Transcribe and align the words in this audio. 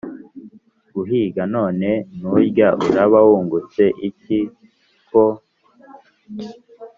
guhiga, 0.93 1.43
none 1.55 1.89
nundya 2.19 2.67
uraba 2.87 3.19
wungutse 3.27 3.83
iki 4.09 4.39
ko 5.09 5.23